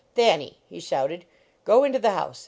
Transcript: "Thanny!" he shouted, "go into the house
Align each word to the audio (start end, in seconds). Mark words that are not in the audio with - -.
"Thanny!" 0.15 0.57
he 0.67 0.79
shouted, 0.79 1.25
"go 1.63 1.83
into 1.83 1.99
the 1.99 2.09
house 2.09 2.39